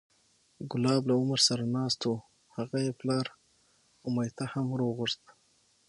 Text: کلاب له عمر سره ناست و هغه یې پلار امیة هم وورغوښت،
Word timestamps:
کلاب 0.71 1.01
له 1.07 1.13
عمر 1.19 1.39
سره 1.47 1.63
ناست 1.75 2.01
و 2.09 2.13
هغه 2.55 2.77
یې 2.85 2.91
پلار 2.99 3.25
امیة 4.07 4.45
هم 4.53 4.65
وورغوښت، 4.69 5.23